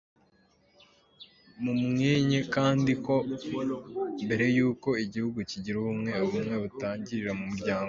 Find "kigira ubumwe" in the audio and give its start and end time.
5.49-6.11